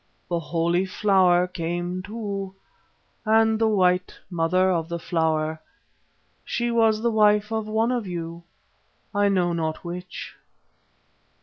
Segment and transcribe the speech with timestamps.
[0.29, 2.55] The Holy Flower came too,
[3.23, 5.59] and the white Mother of the Flower
[6.43, 8.41] she was the wife of one of you,
[9.13, 10.33] I know not which."